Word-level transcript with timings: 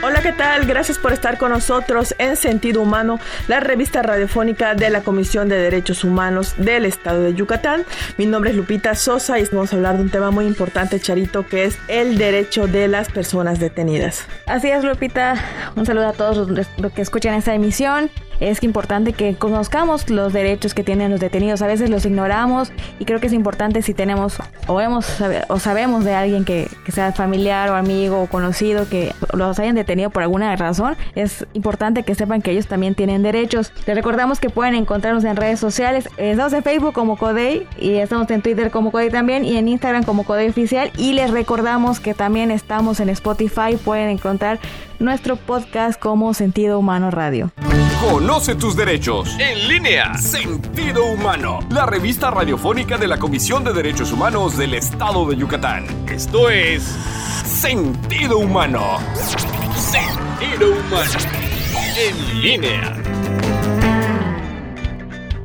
Hola, 0.00 0.22
¿qué 0.22 0.32
tal? 0.32 0.64
Gracias 0.64 0.96
por 0.96 1.12
estar 1.12 1.38
con 1.38 1.50
nosotros 1.50 2.14
en 2.18 2.36
Sentido 2.36 2.82
Humano, 2.82 3.18
la 3.48 3.58
revista 3.58 4.00
radiofónica 4.00 4.76
de 4.76 4.90
la 4.90 5.00
Comisión 5.00 5.48
de 5.48 5.58
Derechos 5.58 6.04
Humanos 6.04 6.54
del 6.56 6.84
Estado 6.84 7.22
de 7.22 7.34
Yucatán. 7.34 7.84
Mi 8.16 8.24
nombre 8.24 8.50
es 8.50 8.56
Lupita 8.56 8.94
Sosa 8.94 9.40
y 9.40 9.44
vamos 9.46 9.72
a 9.72 9.76
hablar 9.76 9.96
de 9.96 10.04
un 10.04 10.10
tema 10.10 10.30
muy 10.30 10.46
importante, 10.46 11.00
Charito, 11.00 11.44
que 11.44 11.64
es 11.64 11.78
el 11.88 12.16
derecho 12.16 12.68
de 12.68 12.86
las 12.86 13.10
personas 13.10 13.58
detenidas. 13.58 14.24
Así 14.46 14.70
es, 14.70 14.84
Lupita. 14.84 15.34
Un 15.74 15.84
saludo 15.84 16.06
a 16.06 16.12
todos 16.12 16.48
los 16.48 16.92
que 16.92 17.02
escuchan 17.02 17.34
esta 17.34 17.52
emisión 17.52 18.08
es 18.40 18.62
importante 18.62 19.12
que 19.12 19.34
conozcamos 19.34 20.08
los 20.10 20.32
derechos 20.32 20.74
que 20.74 20.84
tienen 20.84 21.10
los 21.10 21.20
detenidos. 21.20 21.62
A 21.62 21.66
veces 21.66 21.90
los 21.90 22.04
ignoramos 22.04 22.72
y 22.98 23.04
creo 23.04 23.20
que 23.20 23.26
es 23.26 23.32
importante 23.32 23.82
si 23.82 23.94
tenemos 23.94 24.38
o 24.66 24.80
hemos 24.80 25.20
o 25.48 25.58
sabemos 25.58 26.04
de 26.04 26.14
alguien 26.14 26.44
que, 26.44 26.68
que 26.84 26.92
sea 26.92 27.12
familiar 27.12 27.70
o 27.70 27.74
amigo 27.74 28.22
o 28.22 28.26
conocido 28.26 28.88
que 28.88 29.14
los 29.34 29.58
hayan 29.58 29.74
detenido 29.74 30.10
por 30.10 30.22
alguna 30.22 30.54
razón, 30.56 30.96
es 31.14 31.46
importante 31.54 32.02
que 32.02 32.14
sepan 32.14 32.42
que 32.42 32.52
ellos 32.52 32.66
también 32.66 32.94
tienen 32.94 33.22
derechos. 33.22 33.72
Les 33.86 33.96
recordamos 33.96 34.40
que 34.40 34.50
pueden 34.50 34.74
encontrarnos 34.74 35.24
en 35.24 35.36
redes 35.36 35.60
sociales. 35.60 36.08
Estamos 36.16 36.52
en 36.52 36.62
Facebook 36.62 36.92
como 36.92 37.16
Codey 37.16 37.66
y 37.78 37.94
estamos 37.94 38.30
en 38.30 38.42
Twitter 38.42 38.70
como 38.70 38.90
Codey 38.90 39.10
también 39.10 39.44
y 39.44 39.56
en 39.56 39.68
Instagram 39.68 40.04
como 40.04 40.24
Codey 40.24 40.48
Oficial. 40.48 40.90
Y 40.96 41.12
les 41.12 41.30
recordamos 41.30 42.00
que 42.00 42.14
también 42.14 42.50
estamos 42.50 43.00
en 43.00 43.08
Spotify. 43.08 43.76
Pueden 43.84 44.10
encontrar 44.10 44.58
nuestro 44.98 45.36
podcast 45.36 45.98
como 45.98 46.34
Sentido 46.34 46.78
Humano 46.78 47.10
Radio. 47.10 47.52
Conoce 48.00 48.54
tus 48.54 48.76
derechos. 48.76 49.36
En 49.40 49.66
línea. 49.66 50.14
Sentido 50.14 51.04
Humano. 51.06 51.58
La 51.70 51.84
revista 51.84 52.30
radiofónica 52.30 52.96
de 52.96 53.08
la 53.08 53.18
Comisión 53.18 53.64
de 53.64 53.72
Derechos 53.72 54.12
Humanos 54.12 54.56
del 54.56 54.74
Estado 54.74 55.28
de 55.28 55.36
Yucatán. 55.36 55.84
Esto 56.08 56.48
es 56.48 56.84
Sentido 57.44 58.38
Humano. 58.38 58.98
Sentido 59.74 60.70
Humano. 60.70 61.10
En 61.96 62.40
línea. 62.40 62.96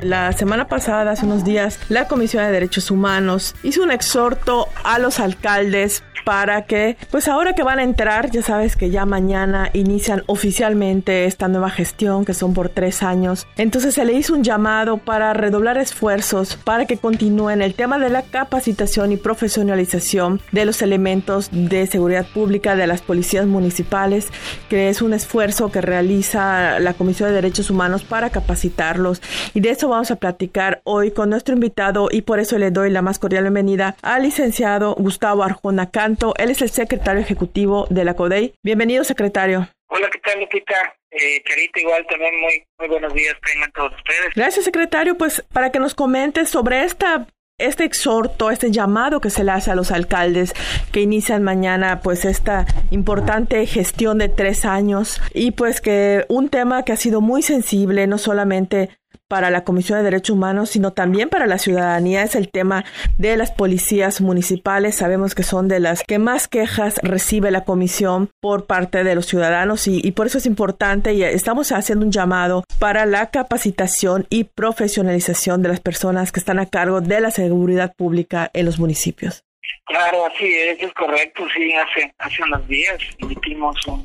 La 0.01 0.31
semana 0.33 0.67
pasada, 0.67 1.13
hace 1.13 1.25
unos 1.25 1.43
días, 1.43 1.79
la 1.89 2.07
Comisión 2.07 2.45
de 2.45 2.51
Derechos 2.51 2.91
Humanos 2.91 3.55
hizo 3.63 3.81
un 3.81 3.89
exhorto 3.89 4.67
a 4.83 4.99
los 4.99 5.19
alcaldes 5.19 6.03
para 6.23 6.65
que, 6.65 6.97
pues 7.11 7.27
ahora 7.27 7.53
que 7.53 7.63
van 7.63 7.79
a 7.79 7.83
entrar, 7.83 8.31
ya 8.31 8.41
sabes 8.41 8.75
que 8.75 8.89
ya 8.89 9.05
mañana 9.05 9.69
inician 9.73 10.23
oficialmente 10.27 11.25
esta 11.25 11.47
nueva 11.47 11.69
gestión, 11.69 12.25
que 12.25 12.33
son 12.33 12.53
por 12.53 12.69
tres 12.69 13.03
años. 13.03 13.47
Entonces 13.57 13.93
se 13.93 14.05
le 14.05 14.13
hizo 14.13 14.33
un 14.33 14.43
llamado 14.43 14.97
para 14.97 15.33
redoblar 15.33 15.77
esfuerzos 15.77 16.55
para 16.63 16.85
que 16.85 16.97
continúen 16.97 17.61
el 17.61 17.73
tema 17.73 17.99
de 17.99 18.09
la 18.09 18.23
capacitación 18.23 19.11
y 19.11 19.17
profesionalización 19.17 20.41
de 20.51 20.65
los 20.65 20.81
elementos 20.81 21.49
de 21.51 21.87
seguridad 21.87 22.25
pública 22.25 22.75
de 22.75 22.87
las 22.87 23.01
policías 23.01 23.45
municipales, 23.45 24.27
que 24.69 24.89
es 24.89 25.01
un 25.01 25.13
esfuerzo 25.13 25.71
que 25.71 25.81
realiza 25.81 26.79
la 26.79 26.93
Comisión 26.93 27.29
de 27.29 27.35
Derechos 27.35 27.69
Humanos 27.69 28.03
para 28.03 28.29
capacitarlos. 28.29 29.21
Y 29.53 29.59
de 29.59 29.71
eso 29.71 29.89
vamos 29.89 30.11
a 30.11 30.15
platicar 30.15 30.81
hoy 30.83 31.11
con 31.11 31.29
nuestro 31.29 31.53
invitado 31.53 32.09
y 32.11 32.21
por 32.21 32.39
eso 32.39 32.57
le 32.57 32.71
doy 32.71 32.89
la 32.89 33.01
más 33.01 33.19
cordial 33.19 33.43
bienvenida 33.43 33.95
al 34.01 34.23
licenciado 34.23 34.95
Gustavo 34.95 35.43
Arjona 35.43 35.89
él 36.37 36.49
es 36.49 36.61
el 36.61 36.69
secretario 36.69 37.21
ejecutivo 37.21 37.87
de 37.89 38.05
la 38.05 38.15
CODEI. 38.15 38.55
Bienvenido, 38.63 39.03
secretario. 39.03 39.67
Hola, 39.87 40.09
¿qué 40.11 40.19
tal, 40.19 40.39
Lupita? 40.39 40.95
Eh, 41.11 41.43
Charita, 41.45 41.79
igual 41.79 42.05
también 42.09 42.39
muy, 42.41 42.65
muy 42.79 42.87
buenos 42.87 43.13
días 43.13 43.35
tengan 43.45 43.71
todos 43.71 43.93
ustedes. 43.93 44.33
Gracias, 44.35 44.65
secretario. 44.65 45.15
Pues 45.15 45.43
para 45.53 45.71
que 45.71 45.79
nos 45.79 45.93
comentes 45.93 46.49
sobre 46.49 46.83
esta 46.83 47.27
este 47.59 47.83
exhorto, 47.83 48.49
este 48.49 48.71
llamado 48.71 49.21
que 49.21 49.29
se 49.29 49.43
le 49.43 49.51
hace 49.51 49.69
a 49.69 49.75
los 49.75 49.91
alcaldes 49.91 50.53
que 50.91 51.01
inician 51.01 51.43
mañana 51.43 52.01
pues 52.01 52.25
esta 52.25 52.65
importante 52.89 53.65
gestión 53.67 54.17
de 54.17 54.27
tres 54.27 54.65
años 54.65 55.21
y 55.33 55.51
pues 55.51 55.79
que 55.79 56.25
un 56.29 56.49
tema 56.49 56.83
que 56.83 56.93
ha 56.93 56.97
sido 56.97 57.21
muy 57.21 57.43
sensible 57.43 58.07
no 58.07 58.17
solamente 58.17 58.89
para 59.33 59.49
la 59.49 59.63
Comisión 59.63 59.97
de 59.97 60.03
Derechos 60.03 60.35
Humanos, 60.35 60.69
sino 60.69 60.93
también 60.93 61.27
para 61.27 61.47
la 61.47 61.57
ciudadanía 61.57 62.21
es 62.21 62.35
el 62.35 62.51
tema 62.51 62.85
de 63.17 63.35
las 63.35 63.49
policías 63.49 64.21
municipales. 64.21 64.93
Sabemos 64.93 65.33
que 65.33 65.41
son 65.41 65.67
de 65.67 65.79
las 65.79 66.03
que 66.03 66.19
más 66.19 66.47
quejas 66.47 66.99
recibe 67.01 67.49
la 67.49 67.63
Comisión 67.63 68.29
por 68.39 68.67
parte 68.67 69.03
de 69.03 69.15
los 69.15 69.25
ciudadanos 69.25 69.87
y, 69.87 70.11
por 70.11 70.27
eso 70.27 70.37
es 70.37 70.45
importante 70.45 71.15
y 71.15 71.23
estamos 71.23 71.71
haciendo 71.71 72.05
un 72.05 72.11
llamado 72.11 72.63
para 72.77 73.07
la 73.07 73.31
capacitación 73.31 74.27
y 74.29 74.43
profesionalización 74.43 75.63
de 75.63 75.69
las 75.69 75.79
personas 75.79 76.31
que 76.31 76.39
están 76.39 76.59
a 76.59 76.67
cargo 76.67 77.01
de 77.01 77.19
la 77.19 77.31
seguridad 77.31 77.95
pública 77.95 78.51
en 78.53 78.67
los 78.67 78.77
municipios. 78.77 79.43
Claro, 79.85 80.27
así 80.27 80.45
es, 80.45 80.93
correcto. 80.93 81.43
Sí, 81.55 81.73
hace, 81.73 82.13
hace 82.19 82.43
unos 82.43 82.67
días 82.67 82.99
emitimos 83.17 83.83
un 83.87 84.03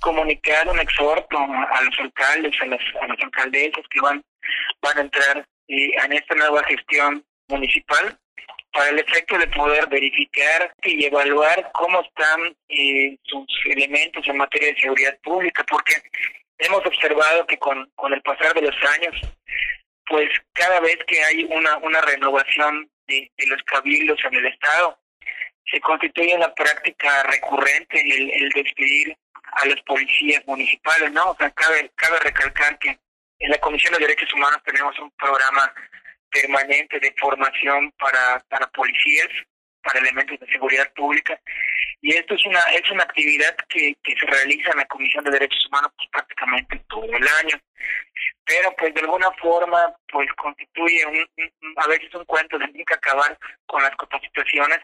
comunicar 0.00 0.66
un 0.68 0.80
exhorto 0.80 1.38
a 1.38 1.82
los 1.82 1.98
alcaldes, 2.00 2.52
a 2.62 2.66
las, 2.66 2.80
a 3.00 3.06
las 3.06 3.22
alcaldesas 3.22 3.84
que 3.90 4.00
van 4.00 4.24
van 4.82 4.98
a 4.98 5.00
entrar 5.02 5.46
eh, 5.68 5.90
en 6.04 6.12
esta 6.12 6.34
nueva 6.34 6.62
gestión 6.64 7.24
municipal 7.48 8.18
para 8.72 8.90
el 8.90 8.98
efecto 9.00 9.36
de 9.38 9.48
poder 9.48 9.88
verificar 9.88 10.72
y 10.84 11.04
evaluar 11.04 11.70
cómo 11.72 12.00
están 12.02 12.56
eh, 12.68 13.16
sus 13.24 13.46
elementos 13.66 14.26
en 14.28 14.36
materia 14.36 14.72
de 14.72 14.80
seguridad 14.80 15.18
pública, 15.22 15.64
porque 15.68 15.94
hemos 16.58 16.84
observado 16.86 17.46
que 17.46 17.58
con, 17.58 17.90
con 17.96 18.12
el 18.12 18.22
pasar 18.22 18.54
de 18.54 18.62
los 18.62 18.76
años, 18.94 19.20
pues 20.06 20.28
cada 20.52 20.80
vez 20.80 20.98
que 21.06 21.22
hay 21.22 21.44
una, 21.44 21.78
una 21.78 22.00
renovación 22.00 22.88
de, 23.06 23.30
de 23.36 23.46
los 23.48 23.62
cabildos 23.64 24.18
en 24.24 24.34
el 24.36 24.46
Estado, 24.46 24.98
se 25.70 25.80
constituye 25.80 26.34
una 26.34 26.52
práctica 26.54 27.22
recurrente 27.24 28.00
el, 28.00 28.30
el 28.30 28.48
despedir 28.50 29.16
a 29.52 29.66
los 29.66 29.80
policías 29.82 30.44
municipales, 30.46 31.12
¿no? 31.12 31.30
O 31.30 31.36
sea, 31.36 31.50
cabe, 31.50 31.90
cabe 31.96 32.18
recalcar 32.20 32.78
que 32.78 32.98
en 33.40 33.50
la 33.50 33.58
Comisión 33.58 33.94
de 33.94 34.06
Derechos 34.06 34.32
Humanos 34.34 34.62
tenemos 34.64 34.98
un 34.98 35.10
programa 35.12 35.72
permanente 36.30 37.00
de 37.00 37.12
formación 37.18 37.90
para, 37.98 38.38
para 38.48 38.66
policías, 38.68 39.28
para 39.82 39.98
elementos 39.98 40.38
de 40.38 40.46
seguridad 40.46 40.92
pública, 40.92 41.40
y 42.02 42.14
esto 42.14 42.34
es 42.34 42.44
una 42.46 42.60
es 42.72 42.90
una 42.90 43.02
actividad 43.02 43.56
que, 43.68 43.96
que 44.02 44.14
se 44.18 44.26
realiza 44.26 44.70
en 44.70 44.78
la 44.78 44.84
Comisión 44.86 45.24
de 45.24 45.30
Derechos 45.30 45.66
Humanos 45.68 45.90
pues, 45.96 46.08
prácticamente 46.12 46.84
todo 46.88 47.04
el 47.04 47.28
año, 47.40 47.58
pero 48.44 48.74
pues 48.76 48.94
de 48.94 49.00
alguna 49.00 49.30
forma 49.32 49.94
pues 50.10 50.28
constituye 50.34 51.04
un, 51.06 51.26
a 51.76 51.86
veces 51.88 52.14
un 52.14 52.24
cuento 52.26 52.58
de 52.58 52.68
nunca 52.68 52.94
acabar 52.94 53.38
con 53.66 53.82
las 53.82 53.96
capacitaciones 53.96 54.80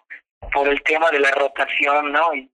por 0.52 0.68
el 0.68 0.82
tema 0.82 1.10
de 1.10 1.20
la 1.20 1.30
rotación, 1.30 2.12
¿no? 2.12 2.34
Y, 2.34 2.50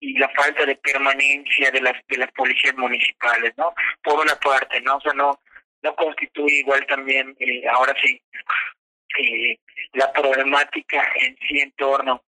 y 0.00 0.18
la 0.18 0.28
falta 0.30 0.64
de 0.64 0.76
permanencia 0.76 1.70
de 1.70 1.80
las 1.80 1.94
de 2.08 2.18
las 2.18 2.30
policías 2.32 2.74
municipales, 2.76 3.52
¿no? 3.56 3.72
Por 4.02 4.20
una 4.20 4.36
parte, 4.36 4.80
¿no? 4.80 4.96
O 4.96 5.00
sea, 5.00 5.12
no 5.12 5.40
no 5.82 5.94
constituye 5.94 6.60
igual 6.60 6.84
también 6.86 7.36
eh, 7.38 7.62
ahora 7.68 7.94
sí 8.02 8.20
eh, 9.18 9.58
la 9.92 10.12
problemática 10.12 11.12
en 11.20 11.36
sí 11.46 11.60
en 11.60 11.72
torno 11.72 12.24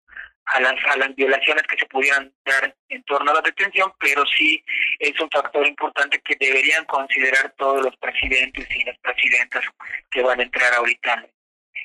a 0.46 0.60
las 0.60 0.74
a 0.86 0.96
las 0.96 1.14
violaciones 1.14 1.62
que 1.64 1.78
se 1.78 1.86
pudieran 1.86 2.32
dar 2.44 2.74
en 2.88 3.02
torno 3.04 3.30
a 3.30 3.34
la 3.34 3.42
detención, 3.42 3.92
pero 3.98 4.24
sí 4.26 4.62
es 4.98 5.18
un 5.20 5.30
factor 5.30 5.66
importante 5.66 6.20
que 6.20 6.36
deberían 6.40 6.84
considerar 6.86 7.54
todos 7.56 7.84
los 7.84 7.96
presidentes 7.98 8.66
y 8.74 8.84
las 8.84 8.98
presidentas 8.98 9.64
que 10.10 10.22
van 10.22 10.40
a 10.40 10.42
entrar 10.42 10.74
ahorita 10.74 11.26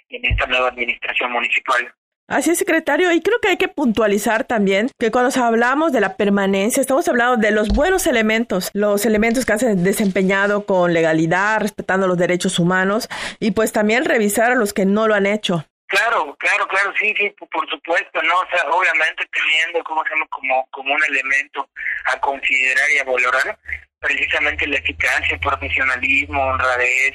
en 0.09 0.25
esta 0.25 0.47
nueva 0.47 0.69
administración 0.69 1.31
municipal. 1.31 1.93
Así 2.27 2.49
es, 2.49 2.57
secretario, 2.57 3.11
y 3.11 3.21
creo 3.21 3.39
que 3.39 3.49
hay 3.49 3.57
que 3.57 3.67
puntualizar 3.67 4.45
también 4.45 4.89
que 4.99 5.11
cuando 5.11 5.29
hablamos 5.43 5.91
de 5.91 6.01
la 6.01 6.17
permanencia, 6.17 6.81
estamos 6.81 7.07
hablando 7.07 7.37
de 7.37 7.51
los 7.51 7.67
buenos 7.67 8.07
elementos, 8.07 8.71
los 8.73 9.05
elementos 9.05 9.45
que 9.45 9.53
han 9.53 9.83
desempeñado 9.83 10.65
con 10.65 10.91
legalidad, 10.91 11.61
respetando 11.61 12.07
los 12.07 12.17
derechos 12.17 12.57
humanos, 12.57 13.09
y 13.39 13.51
pues 13.51 13.71
también 13.71 14.05
revisar 14.05 14.51
a 14.51 14.55
los 14.55 14.73
que 14.73 14.85
no 14.85 15.07
lo 15.07 15.13
han 15.13 15.27
hecho. 15.27 15.67
Claro, 15.85 16.35
claro, 16.39 16.67
claro, 16.67 16.91
sí, 16.99 17.13
sí, 17.15 17.29
por 17.51 17.69
supuesto, 17.69 18.19
¿no? 18.23 18.39
O 18.39 18.47
sea, 18.49 18.71
obviamente 18.71 19.23
teniendo, 19.31 19.83
como 19.83 20.01
como, 20.31 20.67
como 20.71 20.95
un 20.95 21.03
elemento 21.03 21.69
a 22.05 22.19
considerar 22.19 22.89
y 22.89 22.97
a 22.97 23.03
valorar, 23.03 23.59
precisamente 23.99 24.65
la 24.65 24.77
eficacia, 24.77 25.37
profesionalismo, 25.37 26.41
honradez, 26.41 27.13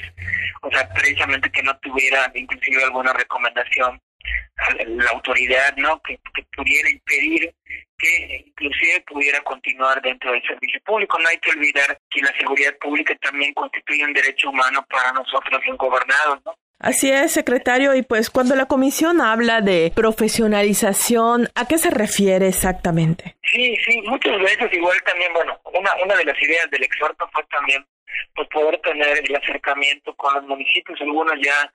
o 0.63 0.71
sea, 0.71 0.89
precisamente 0.91 1.51
que 1.51 1.65
no 1.65 1.77
tuviera 1.79 2.31
inclusive 2.33 2.85
alguna 2.85 3.13
recomendación 3.13 4.01
la 4.87 5.11
autoridad 5.11 5.75
no 5.77 6.01
que, 6.03 6.19
pudiera 6.57 6.91
impedir 6.91 7.55
que 7.99 8.45
inclusive 8.47 9.05
pudiera 9.07 9.41
continuar 9.43 10.01
dentro 10.01 10.33
del 10.33 10.43
servicio 10.43 10.81
público. 10.85 11.19
No 11.19 11.29
hay 11.29 11.39
que 11.39 11.51
olvidar 11.51 11.99
que 12.11 12.23
la 12.23 12.33
seguridad 12.39 12.77
pública 12.79 13.15
también 13.21 13.53
constituye 13.53 14.05
un 14.05 14.13
derecho 14.13 14.51
humano 14.51 14.85
para 14.89 15.13
nosotros 15.13 15.61
los 15.67 15.77
gobernados, 15.77 16.41
¿no? 16.45 16.55
Así 16.81 17.11
es, 17.11 17.33
secretario. 17.33 17.95
Y 17.95 18.03
pues 18.03 18.31
cuando 18.31 18.57
la 18.57 18.65
comisión 18.65 19.21
habla 19.21 19.61
de 19.61 19.93
profesionalización, 19.95 21.49
¿a 21.55 21.69
qué 21.69 21.77
se 21.77 21.91
refiere 21.91 22.49
exactamente? 22.49 23.37
Sí, 23.43 23.77
sí, 23.85 24.01
muchas 24.07 24.39
veces 24.41 24.73
igual 24.73 24.99
también, 25.05 25.31
bueno, 25.35 25.61
una, 25.75 25.91
una 26.03 26.17
de 26.17 26.25
las 26.25 26.43
ideas 26.43 26.71
del 26.71 26.83
exhorto 26.83 27.29
fue 27.35 27.45
también 27.51 27.85
pues 28.35 28.49
poder 28.49 28.81
tener 28.81 29.19
el 29.25 29.37
acercamiento 29.37 30.15
con 30.17 30.35
los 30.35 30.45
municipios. 30.45 31.01
Algunos 31.01 31.35
ya 31.43 31.73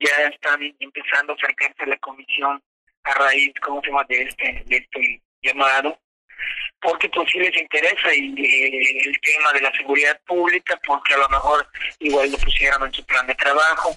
ya 0.00 0.28
están 0.28 0.60
empezando 0.78 1.32
a 1.32 1.36
acercarse 1.36 1.82
a 1.82 1.86
la 1.86 1.96
comisión 1.98 2.62
a 3.04 3.14
raíz, 3.14 3.52
¿cómo 3.62 3.80
se 3.82 3.88
llama?, 3.88 4.04
de 4.08 4.22
este, 4.22 4.62
de 4.66 4.76
este 4.76 5.22
llamado. 5.42 5.98
porque 6.80 7.08
pues 7.08 7.28
sí 7.30 7.38
les 7.38 7.56
interesa 7.56 8.12
eh, 8.12 9.00
el 9.04 9.20
tema 9.20 9.52
de 9.52 9.60
la 9.62 9.72
seguridad 9.72 10.20
pública, 10.26 10.78
porque 10.86 11.14
a 11.14 11.18
lo 11.18 11.28
mejor 11.28 11.66
igual 12.00 12.30
lo 12.30 12.38
pusieron 12.38 12.86
en 12.86 12.92
su 12.92 13.04
plan 13.06 13.26
de 13.26 13.34
trabajo. 13.34 13.96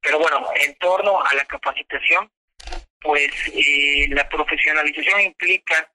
Pero 0.00 0.18
bueno, 0.18 0.46
en 0.54 0.74
torno 0.76 1.22
a 1.22 1.34
la 1.34 1.44
capacitación, 1.44 2.30
pues 3.00 3.30
eh, 3.52 4.06
la 4.10 4.28
profesionalización 4.28 5.20
implica 5.20 5.90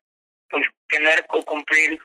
pues 0.49 0.65
tener 0.87 1.25
o 1.29 1.43
cumplir 1.43 1.99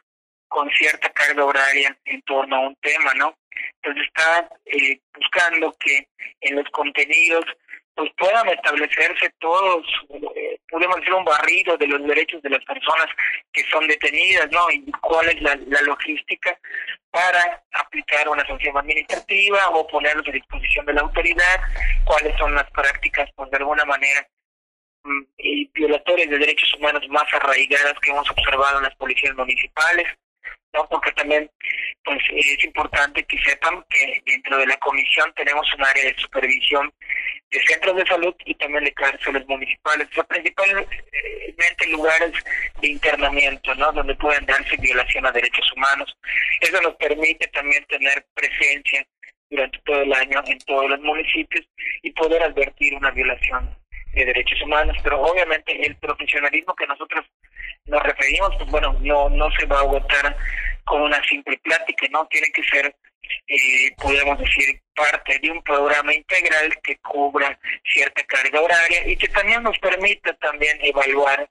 con 0.49 0.71
cierta 0.71 1.09
carga 1.11 1.45
horaria 1.45 1.97
en 2.05 2.23
torno 2.23 2.57
a 2.57 2.61
un 2.69 2.77
tema, 2.77 3.13
¿no? 3.15 3.37
Entonces 3.83 4.07
está 4.09 4.49
eh, 4.67 5.01
buscando 5.15 5.75
que 5.79 6.09
en 6.41 6.57
los 6.57 6.69
contenidos 6.71 7.45
pues 7.97 8.11
puedan 8.19 8.47
establecerse 8.51 9.31
todos, 9.39 9.87
eh, 10.11 10.61
podemos 10.69 10.97
decir 10.97 11.15
un 11.15 11.25
barrido 11.25 11.79
de 11.79 11.87
los 11.87 12.07
derechos 12.07 12.43
de 12.43 12.51
las 12.51 12.63
personas 12.67 13.07
que 13.51 13.65
son 13.71 13.89
detenidas, 13.89 14.51
¿no? 14.51 14.71
Y 14.71 14.85
cuál 15.01 15.27
es 15.31 15.41
la, 15.41 15.57
logística 15.83 16.59
para 17.11 17.65
aplicar 17.73 18.29
una 18.29 18.47
sanción 18.47 18.77
administrativa 18.77 19.71
o 19.71 19.87
ponerlos 19.87 20.29
a 20.29 20.33
disposición 20.33 20.85
de 20.85 20.93
la 20.93 21.01
autoridad, 21.01 21.61
cuáles 22.05 22.37
son 22.37 22.55
las 22.55 22.71
prácticas, 22.71 23.31
pues 23.35 23.51
de 23.51 23.57
alguna 23.57 23.87
manera, 23.87 24.29
mm, 25.05 25.23
y 25.39 25.71
violatorias 25.73 26.29
de 26.29 26.39
derechos 26.39 26.75
humanos 26.75 27.03
más 27.09 27.25
arraigadas 27.33 27.95
que 28.01 28.11
hemos 28.11 28.31
observado 28.31 28.77
en 28.77 28.85
las 28.85 28.97
policías 28.97 29.35
municipales, 29.35 30.07
¿no? 30.73 30.87
Porque 30.89 31.13
también 31.13 31.51
pues 32.05 32.19
es 32.31 32.65
importante 32.65 33.25
que 33.25 33.39
sepan 33.39 33.85
que 33.89 34.23
dentro 34.27 34.59
de 34.59 34.67
la 34.67 34.77
comisión 34.79 35.33
tenemos 35.35 35.67
un 35.75 35.85
área 35.85 36.05
de 36.05 36.15
supervisión 36.17 36.93
de 37.51 37.61
centros 37.67 37.97
de 37.97 38.07
salud 38.07 38.35
y 38.45 38.55
también 38.55 38.85
de 38.85 38.93
cárceles 38.93 39.47
municipales, 39.47 40.09
o 40.17 40.25
principalmente 40.25 41.87
lugares 41.91 42.33
de 42.81 42.89
internamiento, 42.89 43.75
¿no? 43.77 43.93
Donde 43.93 44.15
pueden 44.17 44.45
darse 44.47 44.77
violación 44.79 45.27
a 45.27 45.33
derechos 45.33 45.73
humanos. 45.75 46.17
Eso 46.61 46.81
nos 46.83 46.95
permite 46.97 47.47
también 47.49 47.85
tener 47.87 48.27
presencia 48.35 49.07
durante 49.49 49.79
todo 49.85 50.03
el 50.03 50.13
año 50.13 50.43
en 50.47 50.59
todos 50.59 50.91
los 50.91 51.01
municipios 51.01 51.65
y 52.03 52.11
poder 52.13 52.43
advertir 52.43 52.95
una 52.95 53.11
violación 53.13 53.77
de 54.13 54.25
derechos 54.25 54.61
humanos, 54.63 54.97
pero 55.03 55.21
obviamente 55.21 55.87
el 55.87 55.97
profesionalismo 55.97 56.75
que 56.75 56.87
nosotros 56.87 57.25
nos 57.87 58.03
referimos, 58.03 58.55
pues 58.59 58.71
bueno, 58.71 58.97
no, 59.01 59.29
no 59.31 59.51
se 59.53 59.67
va 59.67 59.79
a 59.79 59.83
agotar 59.83 60.37
con 60.85 61.03
una 61.03 61.23
simple 61.25 61.59
plática, 61.59 62.07
¿no? 62.11 62.27
Tiene 62.29 62.51
que 62.53 62.63
ser, 62.63 62.97
eh, 63.49 63.95
podemos 63.97 64.39
decir, 64.39 64.81
parte 64.95 65.39
de 65.41 65.51
un 65.51 65.63
programa 65.63 66.15
integral 66.15 66.77
que 66.83 66.97
cubra 66.99 67.59
cierta 67.93 68.23
carga 68.25 68.61
horaria 68.61 69.09
y 69.09 69.17
que 69.17 69.29
también 69.29 69.63
nos 69.63 69.79
permita 69.79 70.33
también 70.35 70.79
evaluar 70.83 71.49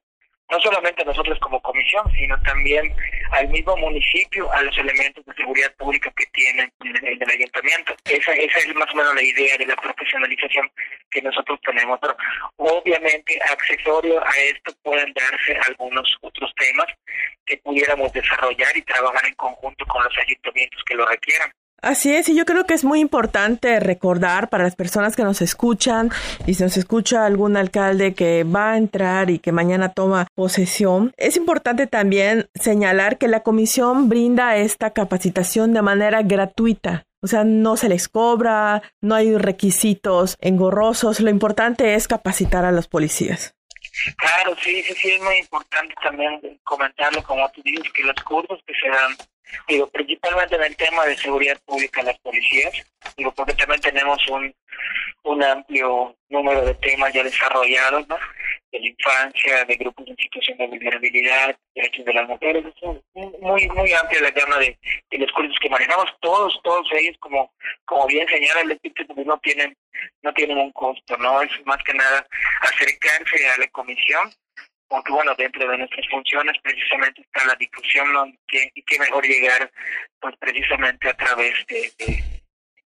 no 0.52 0.60
solamente 0.60 1.04
nosotros 1.04 1.40
como 1.40 1.62
comisión, 1.62 2.04
sino 2.14 2.40
también 2.44 2.94
al 3.32 3.48
mismo 3.50 3.76
municipio, 3.78 4.52
a 4.52 4.62
los 4.62 4.78
elementos 4.78 5.26
de 5.26 5.34
seguridad 5.34 5.74
pública 5.76 6.12
que 6.16 6.26
tienen 6.28 6.72
en 6.84 6.96
el, 7.08 7.32
ayuntamiento. 7.32 7.96
Esa, 8.06 8.34
esa 8.34 8.60
es 8.60 8.76
más 8.76 8.92
o 8.94 8.96
menos 8.96 9.16
la 9.16 9.24
idea 9.24 9.58
de 9.58 9.66
la 9.66 9.76
profesionalización 9.76 10.70
que 11.10 11.22
nosotros 11.22 11.60
tenemos. 11.66 12.00
Pero 12.00 12.16
obviamente, 12.58 13.40
accesorio 13.50 14.24
a 14.24 14.32
esto 14.38 14.72
pueden 14.84 15.12
darse 15.14 15.58
algunos 15.68 16.08
otros 16.22 16.54
temas 16.58 16.88
que 17.46 17.58
pudiéramos 17.58 18.14
desarrollar 18.14 18.78
y 18.78 18.82
trabajar 18.84 19.26
en 19.26 19.36
conjunto 19.36 19.86
con 19.86 20.04
los 20.04 20.14
ayuntamientos 20.18 20.84
que 20.86 20.96
lo 20.96 21.06
requieran. 21.08 21.52
Así 21.82 22.16
es, 22.16 22.30
y 22.30 22.36
yo 22.36 22.46
creo 22.46 22.66
que 22.66 22.74
es 22.74 22.84
muy 22.84 23.00
importante 23.00 23.80
recordar 23.80 24.50
para 24.50 24.64
las 24.64 24.76
personas 24.76 25.16
que 25.16 25.24
nos 25.24 25.42
escuchan 25.42 26.10
y 26.48 26.56
si 26.56 26.64
nos 26.64 26.78
escucha 26.78 27.26
algún 27.26 27.58
alcalde 27.58 28.16
que 28.16 28.44
va 28.44 28.72
a 28.72 28.78
entrar 28.78 29.30
y 29.30 29.40
que 29.40 29.52
mañana 29.52 29.90
toma 29.90 30.28
posesión, 30.34 31.14
es 31.18 31.38
importante 31.38 31.86
también 31.86 32.50
señalar 32.56 33.18
que 33.18 33.28
la 33.28 33.44
comisión 33.44 34.10
brinda 34.10 34.58
esta 34.58 34.92
capacitación 34.92 35.74
de 35.74 35.82
manera 35.84 36.24
gratuita. 36.24 37.06
O 37.22 37.28
sea, 37.28 37.44
no 37.44 37.78
se 37.78 37.90
les 37.90 38.08
cobra, 38.08 38.82
no 39.02 39.16
hay 39.16 39.36
requisitos 39.38 40.38
engorrosos, 40.42 41.20
lo 41.20 41.30
importante 41.30 41.96
es 41.96 42.08
capacitar 42.08 42.66
a 42.66 42.72
los 42.72 42.88
policías. 42.88 43.56
Claro, 44.18 44.56
sí, 44.62 44.84
sí, 44.84 44.94
sí, 44.94 45.12
es 45.12 45.22
muy 45.22 45.38
importante 45.38 45.94
también 46.04 46.60
comentarlo, 46.64 47.24
como 47.24 47.50
tú 47.52 47.62
dices, 47.64 47.92
que 47.94 48.04
los 48.04 48.16
cursos 48.24 48.60
que 48.66 48.74
se 48.74 48.90
dan 48.90 49.16
digo, 49.68 49.88
principalmente 49.88 50.56
en 50.56 50.64
el 50.64 50.76
tema 50.76 51.06
de 51.06 51.18
seguridad 51.18 51.60
pública 51.66 52.04
las 52.04 52.18
policías, 52.20 52.74
digo, 53.18 53.32
porque 53.34 53.54
también 53.54 53.82
tenemos 53.82 54.20
un, 54.28 54.54
un 55.24 55.44
amplio 55.44 56.16
número 56.30 56.66
de 56.66 56.74
temas 56.76 57.14
ya 57.14 57.24
desarrollados, 57.24 58.08
¿no? 58.08 58.18
De 58.72 58.80
la 58.80 58.88
infancia, 58.88 59.66
de 59.66 59.76
grupos 59.76 60.08
en 60.08 60.16
situación 60.18 60.58
de 60.58 60.68
vulnerabilidad, 60.68 61.58
derechos 61.74 62.06
de 62.06 62.14
las 62.14 62.28
mujeres, 62.28 62.66
es 62.66 63.42
muy, 63.42 63.68
muy 63.70 63.94
amplia 63.94 64.22
la 64.22 64.32
gama 64.32 64.58
de, 64.60 64.78
los 65.12 65.32
cursos 65.32 65.58
que 65.62 65.70
manejamos, 65.70 66.14
todos, 66.20 66.60
todos 66.64 66.88
ellos, 66.94 67.16
como, 67.20 67.52
como 67.86 68.08
bien 68.08 68.28
señala 68.28 68.62
el 68.62 68.80
pues 68.80 69.26
no 69.26 69.38
tienen, 69.40 69.76
no 70.24 70.34
tienen 70.34 70.58
un 70.58 70.72
costo, 70.72 71.18
¿no? 71.18 71.42
Es 71.42 71.52
más 71.66 71.82
que 71.84 71.94
nada 71.94 72.26
acercarse 72.62 73.50
a 73.50 73.58
la 73.60 73.68
comisión 73.70 74.32
porque 74.96 75.12
bueno, 75.12 75.36
dentro 75.36 75.70
de 75.70 75.78
nuestras 75.78 76.08
funciones 76.10 76.56
precisamente 76.64 77.22
está 77.22 77.46
la 77.46 77.56
difusión 77.56 78.14
¿no? 78.14 78.26
y 78.26 78.82
qué 78.82 79.00
mejor 79.00 79.26
llegar 79.26 79.70
pues 80.22 80.34
precisamente 80.40 81.10
a 81.10 81.14
través 81.14 81.54
de, 81.68 81.92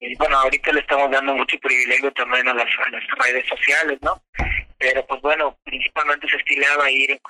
y 0.00 0.14
bueno, 0.16 0.38
ahorita 0.38 0.72
le 0.72 0.80
estamos 0.80 1.10
dando 1.10 1.34
mucho 1.34 1.58
privilegio 1.58 2.10
también 2.12 2.48
a 2.48 2.54
las, 2.54 2.66
a 2.86 2.90
las 2.90 3.02
redes 3.26 3.46
sociales, 3.46 3.98
¿no? 4.00 4.22
Pero 4.78 5.04
pues 5.06 5.20
bueno, 5.20 5.58
principalmente 5.64 6.26
se 6.28 6.36
estilaba 6.36 6.90
ir 6.90 7.20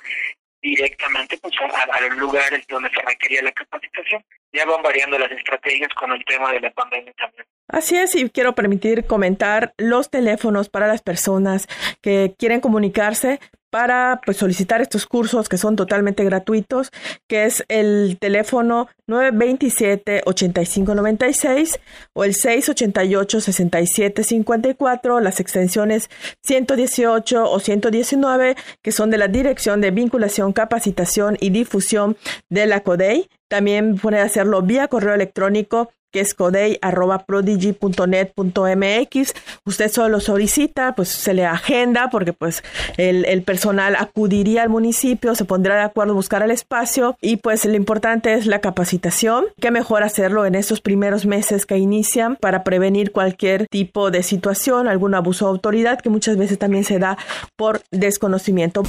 directamente 0.61 1.37
pues 1.39 1.53
a, 1.59 2.01
los 2.01 2.17
lugares 2.17 2.65
donde 2.67 2.89
se 2.89 3.01
requería 3.01 3.41
la 3.41 3.51
capacitación. 3.51 4.23
Ya 4.53 4.65
van 4.65 4.81
variando 4.81 5.17
las 5.19 5.31
estrategias 5.31 5.93
con 5.93 6.11
el 6.13 6.23
tema 6.25 6.53
de 6.53 6.61
la 6.61 6.71
pandemia 6.71 7.13
también. 7.13 7.45
Así 7.67 7.97
es, 7.97 8.15
y 8.15 8.29
quiero 8.29 8.55
permitir 8.55 9.05
comentar 9.05 9.73
los 9.77 10.09
teléfonos 10.09 10.69
para 10.69 10.87
las 10.87 11.01
personas 11.01 11.67
que 12.01 12.33
quieren 12.37 12.61
comunicarse 12.61 13.39
para 13.69 14.21
pues, 14.25 14.37
solicitar 14.37 14.81
estos 14.81 15.05
cursos 15.05 15.49
que 15.49 15.57
son 15.57 15.75
totalmente 15.75 16.23
gratuitos, 16.23 16.91
que 17.27 17.43
es 17.45 17.65
el 17.67 18.17
teléfono 18.19 18.87
927-8596 19.07 21.79
o 22.13 22.23
el 22.23 22.33
688-6754, 22.33 25.21
las 25.21 25.39
extensiones 25.39 26.09
118 26.43 27.49
o 27.49 27.59
119, 27.59 28.55
que 28.81 28.91
son 28.91 29.09
de 29.09 29.17
la 29.17 29.27
Dirección 29.27 29.81
de 29.81 29.89
Vinculación, 29.91 30.53
Capacitación 30.53 31.37
y 31.39 31.49
Difusión 31.51 32.17
de 32.49 32.65
la 32.65 32.81
CODEI. 32.81 33.29
También 33.49 33.97
puede 33.97 34.21
hacerlo 34.21 34.61
vía 34.61 34.87
correo 34.87 35.13
electrónico 35.13 35.89
que 36.11 36.21
es 36.21 36.33
codey.prodigy.net.mx. 36.33 39.33
Usted 39.65 39.91
solo 39.91 40.19
solicita, 40.19 40.95
pues 40.95 41.09
se 41.09 41.35
le 41.35 41.45
agenda 41.45 42.09
porque 42.09 42.33
pues 42.33 42.63
el, 42.97 43.25
el, 43.25 43.43
personal 43.43 43.95
acudiría 43.95 44.63
al 44.63 44.69
municipio, 44.69 45.35
se 45.35 45.45
pondrá 45.45 45.75
de 45.75 45.83
acuerdo 45.83 46.15
buscar 46.15 46.41
el 46.41 46.49
espacio 46.51 47.15
y 47.21 47.37
pues 47.37 47.63
lo 47.65 47.75
importante 47.75 48.33
es 48.33 48.47
la 48.47 48.61
capacitación. 48.61 49.45
Qué 49.61 49.71
mejor 49.71 50.03
hacerlo 50.03 50.45
en 50.45 50.55
estos 50.55 50.81
primeros 50.81 51.25
meses 51.25 51.65
que 51.65 51.77
inician 51.77 52.35
para 52.35 52.63
prevenir 52.63 53.11
cualquier 53.11 53.67
tipo 53.67 54.11
de 54.11 54.23
situación, 54.23 54.87
algún 54.87 55.15
abuso 55.15 55.45
de 55.45 55.51
autoridad 55.51 56.01
que 56.01 56.09
muchas 56.09 56.35
veces 56.37 56.57
también 56.57 56.83
se 56.83 56.99
da 56.99 57.17
por 57.55 57.81
desconocimiento. 57.91 58.83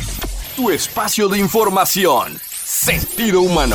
Tu 0.56 0.70
espacio 0.70 1.28
de 1.28 1.38
información. 1.38 2.49
Sentido 2.70 3.40
humano. 3.40 3.74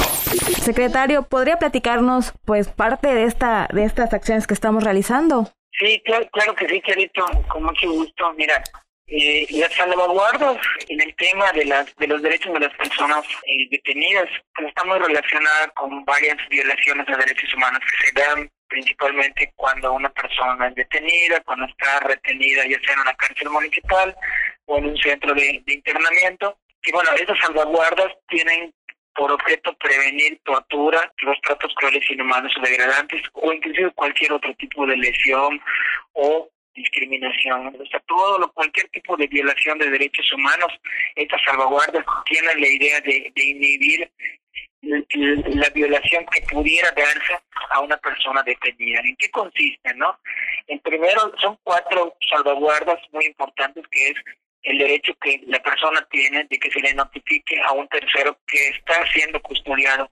Secretario, 0.62 1.24
¿podría 1.24 1.58
platicarnos 1.58 2.32
pues 2.46 2.70
parte 2.70 3.14
de 3.14 3.26
esta 3.26 3.68
de 3.74 3.84
estas 3.84 4.14
acciones 4.14 4.48
que 4.48 4.54
estamos 4.54 4.86
realizando? 4.86 5.52
Sí, 5.78 6.02
claro, 6.32 6.56
que 6.56 6.66
sí, 6.70 6.82
Charito, 6.82 7.26
con 7.50 7.64
mucho 7.64 7.92
gusto. 7.92 8.32
Mira, 8.38 8.64
eh, 9.08 9.48
las 9.52 9.74
salvaguardas 9.74 10.56
en 10.88 11.02
el 11.02 11.14
tema 11.18 11.52
de 11.52 11.66
las 11.66 11.94
de 11.98 12.08
los 12.08 12.22
derechos 12.22 12.54
de 12.54 12.62
las 12.62 12.74
personas 12.78 13.26
eh, 13.46 13.68
detenidas 13.70 14.30
pues, 14.56 14.70
está 14.70 14.86
muy 14.86 14.98
relacionada 14.98 15.68
con 15.76 16.06
varias 16.06 16.38
violaciones 16.50 17.06
de 17.06 17.18
derechos 17.18 17.54
humanos 17.54 17.82
que 17.82 18.08
se 18.08 18.14
dan 18.14 18.50
principalmente 18.70 19.52
cuando 19.58 19.92
una 19.92 20.10
persona 20.10 20.70
es 20.70 20.76
detenida, 20.76 21.42
cuando 21.42 21.66
está 21.66 22.00
retenida 22.00 22.64
ya 22.66 22.80
sea 22.80 22.94
en 22.94 23.02
una 23.02 23.14
cárcel 23.16 23.50
municipal 23.50 24.16
o 24.68 24.78
en 24.78 24.86
un 24.86 24.98
centro 25.00 25.34
de, 25.34 25.62
de 25.66 25.74
internamiento. 25.74 26.58
Y 26.88 26.92
bueno, 26.94 27.10
esas 27.20 27.38
salvaguardas 27.40 28.14
tienen 28.30 28.72
por 29.16 29.32
objeto 29.32 29.74
prevenir 29.78 30.40
tortura, 30.44 31.12
los 31.22 31.40
tratos 31.42 31.74
crueles, 31.76 32.10
inhumanos 32.12 32.54
o 32.58 32.62
degradantes, 32.62 33.22
o 33.34 33.52
inclusive 33.52 33.92
cualquier 33.92 34.34
otro 34.34 34.54
tipo 34.56 34.86
de 34.86 34.98
lesión 34.98 35.62
o 36.14 36.50
discriminación, 36.76 37.68
o 37.68 37.86
sea, 37.86 38.02
todo 38.02 38.38
lo, 38.38 38.52
cualquier 38.52 38.90
tipo 38.90 39.16
de 39.16 39.28
violación 39.28 39.78
de 39.80 39.90
derechos 39.90 40.32
humanos, 40.34 40.68
estas 41.16 41.42
salvaguardas 41.44 42.06
tienen 42.26 42.60
la 42.60 42.68
idea 42.68 43.00
de, 43.02 43.32
inhibir 43.36 44.12
la 44.82 45.70
violación 45.70 46.26
que 46.28 46.42
pudiera 46.42 46.92
darse 46.92 47.40
a 47.72 47.80
una 47.80 47.98
persona 47.98 48.44
detenida. 48.44 49.00
¿En 49.00 49.16
qué 49.16 49.32
consiste, 49.32 49.94
no? 49.96 50.20
En 50.68 50.80
primero, 50.80 51.32
son 51.42 51.58
cuatro 51.64 52.16
salvaguardas 52.30 53.00
muy 53.12 53.26
importantes 53.26 53.84
que 53.90 54.10
es 54.10 54.16
el 54.66 54.80
derecho 54.80 55.14
que 55.22 55.42
la 55.46 55.62
persona 55.62 56.06
tiene 56.10 56.44
de 56.50 56.60
que 56.60 56.72
se 56.72 56.80
le 56.80 56.94
notifique 56.96 57.62
a 57.62 57.72
un 57.72 57.88
tercero 57.88 58.38
que 58.48 58.70
está 58.70 59.06
siendo 59.14 59.40
custodiado 59.42 60.10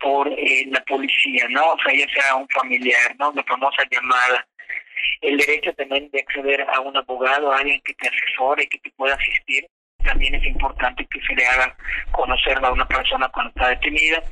por 0.00 0.28
eh, 0.28 0.64
la 0.70 0.82
policía, 0.84 1.46
¿no? 1.50 1.72
O 1.72 1.78
sea, 1.82 1.94
ya 1.94 2.06
sea 2.12 2.36
un 2.36 2.48
familiar, 2.48 3.14
¿no? 3.18 3.32
La 3.32 3.44
famosa 3.44 3.82
llamada. 3.90 4.46
El 5.20 5.36
derecho 5.36 5.74
también 5.74 6.10
de 6.10 6.20
acceder 6.20 6.62
a 6.62 6.80
un 6.80 6.96
abogado, 6.96 7.52
a 7.52 7.58
alguien 7.58 7.80
que 7.82 7.94
te 7.94 8.08
asesore, 8.08 8.66
que 8.66 8.78
te 8.78 8.90
pueda 8.92 9.14
asistir. 9.14 9.66
También 10.02 10.34
es 10.34 10.44
importante 10.46 11.06
que 11.10 11.20
se 11.20 11.34
le 11.34 11.46
haga 11.46 11.76
conocer 12.12 12.58
a 12.62 12.72
una 12.72 12.88
persona 12.88 13.28
cuando 13.28 13.50
está 13.50 13.68
detenida. 13.68 14.22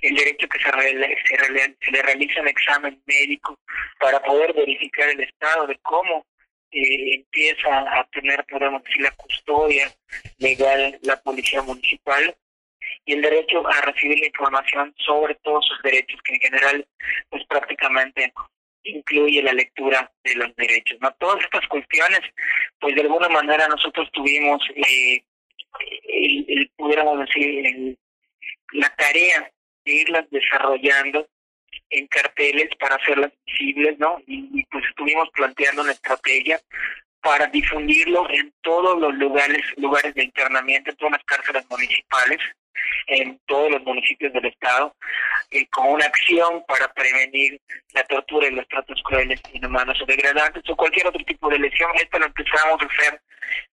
El 0.00 0.14
derecho 0.14 0.48
que 0.48 0.58
se, 0.58 0.70
se, 0.70 1.90
le 1.90 2.02
realice 2.02 2.40
un 2.40 2.48
examen 2.48 3.02
médico 3.06 3.58
para 4.00 4.20
poder 4.22 4.54
verificar 4.54 5.08
el 5.10 5.20
estado 5.20 5.66
de 5.66 5.78
cómo 5.82 6.24
eh, 6.70 7.14
empieza 7.14 7.98
a 7.98 8.04
tener, 8.12 8.44
podemos 8.46 8.82
decir, 8.84 9.02
la 9.02 9.10
custodia 9.12 9.90
legal 10.38 10.98
la 11.02 11.20
policía 11.22 11.62
municipal 11.62 12.36
y 13.04 13.14
el 13.14 13.22
derecho 13.22 13.66
a 13.66 13.80
recibir 13.82 14.18
la 14.18 14.26
información 14.26 14.94
sobre 14.98 15.34
todos 15.36 15.64
sus 15.66 15.82
derechos, 15.82 16.20
que 16.22 16.34
en 16.34 16.40
general, 16.40 16.86
pues 17.30 17.44
prácticamente 17.46 18.32
incluye 18.82 19.42
la 19.42 19.52
lectura 19.52 20.10
de 20.24 20.34
los 20.34 20.54
derechos. 20.56 20.98
¿no? 21.00 21.12
Todas 21.18 21.42
estas 21.44 21.66
cuestiones, 21.68 22.20
pues 22.80 22.94
de 22.94 23.02
alguna 23.02 23.28
manera 23.28 23.68
nosotros 23.68 24.10
tuvimos, 24.12 24.62
eh, 24.74 25.22
el, 26.08 26.70
pudiéramos 26.76 27.18
decir, 27.20 27.96
la 28.72 28.88
tarea 28.96 29.50
de 29.84 29.92
irlas 29.92 30.28
desarrollando 30.30 31.28
en 31.90 32.06
carteles 32.08 32.68
para 32.78 32.96
hacerlas 32.96 33.32
visibles, 33.46 33.98
¿no? 33.98 34.20
Y, 34.26 34.64
pues 34.70 34.84
estuvimos 34.88 35.28
planteando 35.30 35.82
una 35.82 35.92
estrategia 35.92 36.60
para 37.20 37.46
difundirlo 37.46 38.28
en 38.30 38.52
todos 38.62 39.00
los 39.00 39.14
lugares 39.14 39.62
lugares 39.76 40.14
de 40.14 40.24
internamiento, 40.24 40.90
en 40.90 40.96
todas 40.96 41.12
las 41.12 41.24
cárceles 41.24 41.64
municipales, 41.70 42.38
en 43.06 43.38
todos 43.46 43.70
los 43.70 43.82
municipios 43.82 44.32
del 44.32 44.46
estado, 44.46 44.94
eh, 45.50 45.66
con 45.68 45.88
una 45.88 46.06
acción 46.06 46.64
para 46.66 46.92
prevenir 46.92 47.60
la 47.94 48.04
tortura 48.04 48.48
y 48.48 48.52
los 48.52 48.68
tratos 48.68 49.00
crueles, 49.04 49.40
inhumanos 49.52 50.00
o 50.02 50.06
degradantes 50.06 50.62
o 50.68 50.76
cualquier 50.76 51.06
otro 51.06 51.24
tipo 51.24 51.48
de 51.48 51.58
lesión. 51.58 51.90
Esto 51.94 52.18
lo 52.18 52.26
empezamos 52.26 52.80
a 52.82 52.86
hacer 52.86 53.20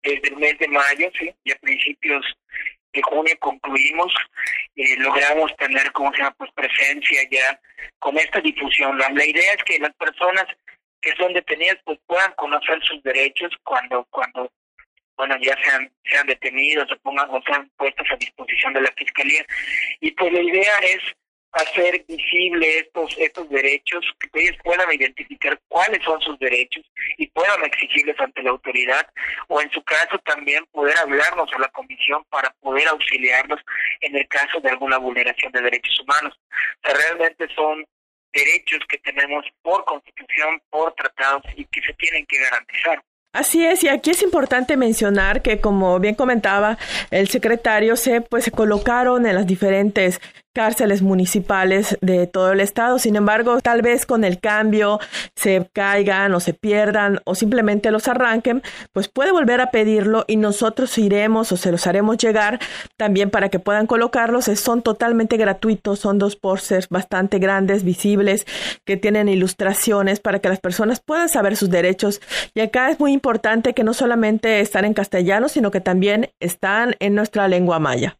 desde 0.02 0.28
el 0.28 0.36
mes 0.36 0.58
de 0.58 0.68
mayo, 0.68 1.10
¿sí? 1.18 1.30
y 1.44 1.52
a 1.52 1.56
principios 1.56 2.24
de 2.98 3.02
junio 3.02 3.34
concluimos, 3.38 4.12
eh, 4.74 4.96
logramos 4.98 5.54
tener, 5.56 5.90
como 5.92 6.10
se 6.12 6.18
llama, 6.18 6.34
pues 6.36 6.50
presencia 6.52 7.20
ya 7.30 7.60
con 8.00 8.16
esta 8.18 8.40
difusión. 8.40 8.98
La, 8.98 9.24
idea 9.24 9.52
es 9.54 9.64
que 9.64 9.78
las 9.78 9.94
personas 9.94 10.46
que 11.00 11.14
son 11.16 11.32
detenidas 11.32 11.78
pues 11.84 11.98
puedan 12.06 12.32
conocer 12.32 12.82
sus 12.82 13.00
derechos 13.04 13.52
cuando 13.62 14.04
cuando 14.10 14.50
bueno 15.16 15.36
ya 15.40 15.56
sean 15.62 15.92
sean 16.04 16.26
detenidos 16.26 16.90
o 16.90 16.98
pongan 16.98 17.30
o 17.30 17.40
sean 17.42 17.70
puestos 17.76 18.06
a 18.10 18.16
disposición 18.16 18.72
de 18.72 18.80
la 18.80 18.92
fiscalía 18.96 19.44
y 20.00 20.10
pues 20.10 20.32
la 20.32 20.40
idea 20.40 20.76
es 20.78 21.00
hacer 21.58 22.04
visible 22.06 22.78
estos 22.78 23.14
estos 23.18 23.48
derechos 23.50 24.04
que 24.20 24.42
ellos 24.42 24.56
puedan 24.62 24.92
identificar 24.92 25.58
cuáles 25.68 26.02
son 26.04 26.20
sus 26.20 26.38
derechos 26.38 26.84
y 27.16 27.26
puedan 27.28 27.64
exigirles 27.64 28.18
ante 28.20 28.42
la 28.42 28.50
autoridad 28.50 29.06
o 29.48 29.60
en 29.60 29.70
su 29.70 29.82
caso 29.82 30.18
también 30.24 30.64
poder 30.72 30.96
hablarnos 30.98 31.50
a 31.52 31.58
la 31.58 31.68
comisión 31.68 32.24
para 32.30 32.50
poder 32.60 32.86
auxiliarlos 32.88 33.60
en 34.00 34.16
el 34.16 34.26
caso 34.28 34.60
de 34.60 34.70
alguna 34.70 34.98
vulneración 34.98 35.52
de 35.52 35.62
derechos 35.62 36.00
humanos. 36.00 36.38
O 36.88 36.94
realmente 36.94 37.46
son 37.54 37.84
derechos 38.32 38.80
que 38.88 38.98
tenemos 38.98 39.44
por 39.62 39.84
constitución, 39.84 40.60
por 40.70 40.94
tratados 40.94 41.42
y 41.56 41.64
que 41.64 41.80
se 41.82 41.92
tienen 41.94 42.24
que 42.26 42.38
garantizar. 42.38 43.02
Así 43.32 43.64
es, 43.64 43.84
y 43.84 43.88
aquí 43.88 44.10
es 44.10 44.22
importante 44.22 44.76
mencionar 44.76 45.42
que, 45.42 45.60
como 45.60 46.00
bien 46.00 46.14
comentaba 46.14 46.78
el 47.10 47.28
secretario, 47.28 47.94
se 47.96 48.22
pues 48.22 48.44
se 48.44 48.50
colocaron 48.50 49.26
en 49.26 49.34
las 49.34 49.46
diferentes 49.46 50.20
cárceles 50.52 51.02
municipales 51.02 51.96
de 52.00 52.26
todo 52.26 52.52
el 52.52 52.60
estado. 52.60 52.98
Sin 52.98 53.16
embargo, 53.16 53.60
tal 53.60 53.82
vez 53.82 54.06
con 54.06 54.24
el 54.24 54.40
cambio 54.40 54.98
se 55.36 55.68
caigan 55.72 56.34
o 56.34 56.40
se 56.40 56.54
pierdan 56.54 57.20
o 57.24 57.34
simplemente 57.34 57.90
los 57.90 58.08
arranquen, 58.08 58.62
pues 58.92 59.08
puede 59.08 59.32
volver 59.32 59.60
a 59.60 59.70
pedirlo 59.70 60.24
y 60.26 60.36
nosotros 60.36 60.96
iremos 60.98 61.52
o 61.52 61.56
se 61.56 61.70
los 61.70 61.86
haremos 61.86 62.18
llegar 62.18 62.58
también 62.96 63.30
para 63.30 63.48
que 63.48 63.58
puedan 63.58 63.86
colocarlos. 63.86 64.46
Son 64.46 64.82
totalmente 64.82 65.36
gratuitos, 65.36 66.00
son 66.00 66.18
dos 66.18 66.36
posters 66.36 66.88
bastante 66.88 67.38
grandes, 67.38 67.84
visibles, 67.84 68.46
que 68.84 68.96
tienen 68.96 69.28
ilustraciones 69.28 70.20
para 70.20 70.40
que 70.40 70.48
las 70.48 70.60
personas 70.60 71.00
puedan 71.00 71.28
saber 71.28 71.56
sus 71.56 71.70
derechos. 71.70 72.20
Y 72.54 72.60
acá 72.60 72.90
es 72.90 72.98
muy 72.98 73.12
importante 73.12 73.74
que 73.74 73.84
no 73.84 73.94
solamente 73.94 74.60
están 74.60 74.84
en 74.84 74.94
castellano, 74.94 75.48
sino 75.48 75.70
que 75.70 75.80
también 75.80 76.30
están 76.40 76.96
en 76.98 77.14
nuestra 77.14 77.48
lengua 77.48 77.78
maya. 77.78 78.17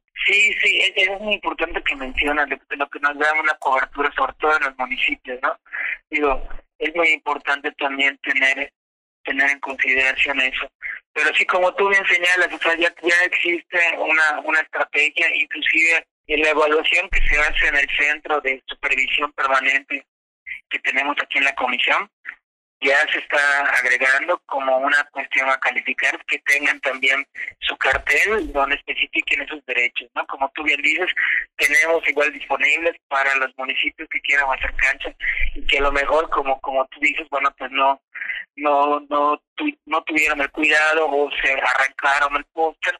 Es, 1.09 1.21
muy 1.21 1.35
importante 1.35 1.83
que 1.83 1.97
mencionas 1.97 2.49
de, 2.49 2.59
lo 2.77 2.89
que 2.89 3.01
nos 3.01 3.19
da 3.19 3.33
una 3.33 3.55
cobertura, 3.55 4.11
sobre 4.17 4.33
todo 4.35 4.57
en 4.57 4.65
los 4.65 4.79
municipios, 4.79 5.39
¿no? 5.43 5.59
Digo, 6.11 6.49
es 6.79 6.95
muy 6.95 7.09
importante 7.09 7.73
también 7.73 8.19
tener 8.19 8.73
tener 9.25 9.51
en 9.51 9.61
consideración 9.61 10.41
eso. 10.41 10.71
Pero 11.13 11.35
sí, 11.35 11.45
como 11.45 11.75
tú 11.75 11.89
bien 11.89 12.05
señalas, 12.07 12.49
o 12.53 12.59
sea, 12.59 12.75
ya, 12.77 12.95
ya 13.03 13.25
existe 13.25 13.79
una, 13.99 14.41
una 14.41 14.61
estrategia, 14.61 15.35
inclusive 15.35 16.07
en 16.29 16.43
la 16.43 16.51
evaluación 16.51 17.09
que 17.11 17.21
se 17.23 17.39
hace 17.39 17.67
en 17.69 17.77
el 17.77 17.89
centro 17.99 18.41
de 18.41 18.63
supervisión 18.67 19.33
permanente 19.33 20.07
que 20.71 20.79
tenemos 20.81 21.17
aquí 21.21 21.39
en 21.39 21.45
la 21.45 21.55
comisión, 21.55 22.11
ya 22.81 22.97
se 23.13 23.19
está 23.19 23.61
agregando 23.81 24.41
como 24.47 24.77
una 24.79 25.03
cuestión 25.11 25.49
a 25.51 25.59
calificar 25.59 26.25
que 26.27 26.39
tengan 26.41 26.81
también 26.81 27.27
su 27.61 27.77
cartel 27.77 28.53
donde 28.53 28.77
especifiquen 28.77 29.43
esos 29.43 29.65
derechos, 29.67 30.09
¿no? 30.15 30.25
Como 30.27 30.49
tú 30.55 30.63
bien 30.63 30.81
dices, 30.83 31.11
tenemos 31.57 32.07
igual 32.09 32.33
disponibles 32.33 32.95
para 33.09 33.35
los 33.37 33.51
municipios 33.57 34.09
que 34.09 34.21
quieran 34.21 34.47
hacer 34.53 34.73
cancha 34.77 35.13
y 35.55 35.67
que 35.67 35.79
a 35.79 35.83
lo 35.83 35.93
mejor 35.93 36.31
como 36.31 36.61
como 36.61 36.87
tú 36.87 37.01
dices, 37.01 37.27
bueno, 37.31 37.53
pues 37.59 37.71
no 37.73 38.01
no 38.57 39.01
no 39.09 39.43
no 39.87 40.03
tuvieron 40.05 40.41
el 40.41 40.51
cuidado 40.51 41.09
o 41.11 41.31
se 41.43 41.53
arrancaron 41.53 42.37
el 42.37 42.45
póster 42.53 42.99